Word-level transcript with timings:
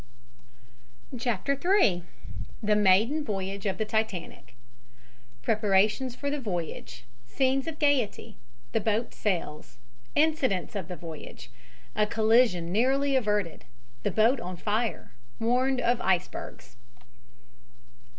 CHAPTER 1.15 1.53
III. 1.53 2.01
THE 2.63 2.75
MAIDEN 2.75 3.23
VOYAGE 3.23 3.67
OF 3.67 3.77
THE 3.77 3.85
TITANIC 3.85 4.55
PREPARATIONS 5.43 6.15
FOR 6.15 6.31
THE 6.31 6.39
VOYAGE 6.41 7.05
SCENES 7.27 7.67
OF 7.67 7.77
GAYETY 7.77 8.35
THE 8.71 8.79
BOAT 8.81 9.13
SAILS 9.13 9.77
INCIDENTS 10.15 10.75
OF 10.75 10.87
THE 10.87 10.95
VOYAGE 10.95 11.51
A 11.95 12.07
COLLISION 12.07 12.71
NARROWLY 12.71 13.15
AVERTED 13.15 13.65
THE 14.01 14.09
BOAT 14.09 14.39
ON 14.39 14.57
FIRE 14.57 15.11
WARNED 15.39 15.81
OF 15.81 15.99
ICEBERGS. 16.01 16.77